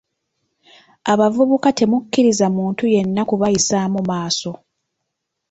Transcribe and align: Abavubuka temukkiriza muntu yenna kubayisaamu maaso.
Abavubuka 1.11 1.69
temukkiriza 1.77 2.45
muntu 2.55 2.83
yenna 2.93 3.21
kubayisaamu 3.29 3.99
maaso. 4.09 4.51